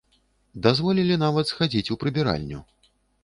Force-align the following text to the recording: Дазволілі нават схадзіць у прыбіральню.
Дазволілі 0.67 1.17
нават 1.25 1.45
схадзіць 1.51 1.91
у 1.97 1.99
прыбіральню. 2.05 2.59